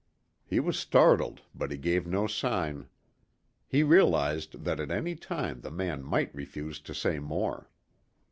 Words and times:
He 0.43 0.59
was 0.59 0.79
startled, 0.79 1.43
but 1.53 1.69
he 1.69 1.77
gave 1.77 2.07
no 2.07 2.25
sign. 2.25 2.87
He 3.67 3.83
realized 3.83 4.63
that 4.63 4.79
at 4.79 4.89
any 4.89 5.15
time 5.15 5.61
the 5.61 5.69
man 5.69 6.01
might 6.01 6.33
refuse 6.33 6.79
to 6.79 6.95
say 6.95 7.19
more. 7.19 7.69